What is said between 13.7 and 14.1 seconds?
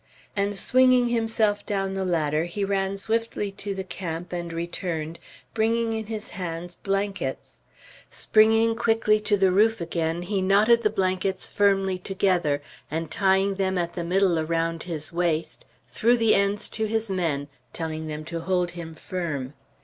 at the